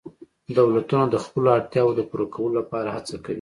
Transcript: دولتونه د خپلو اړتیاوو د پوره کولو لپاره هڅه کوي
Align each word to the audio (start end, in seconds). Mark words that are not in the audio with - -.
دولتونه 0.57 1.05
د 1.09 1.15
خپلو 1.25 1.47
اړتیاوو 1.57 1.97
د 1.97 2.01
پوره 2.09 2.25
کولو 2.33 2.53
لپاره 2.59 2.89
هڅه 2.95 3.15
کوي 3.23 3.29